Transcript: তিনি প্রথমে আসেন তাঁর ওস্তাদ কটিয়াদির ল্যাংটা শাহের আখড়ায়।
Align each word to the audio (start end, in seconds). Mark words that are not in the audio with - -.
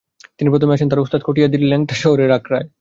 তিনি 0.37 0.49
প্রথমে 0.49 0.73
আসেন 0.73 0.87
তাঁর 0.89 0.99
ওস্তাদ 0.99 1.21
কটিয়াদির 1.25 1.63
ল্যাংটা 1.63 1.95
শাহের 1.95 2.31
আখড়ায়। 2.31 2.67